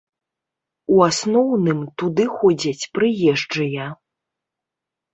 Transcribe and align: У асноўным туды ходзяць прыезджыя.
У 0.93 0.97
асноўным 1.09 1.79
туды 2.03 2.27
ходзяць 2.41 2.89
прыезджыя. 2.97 3.85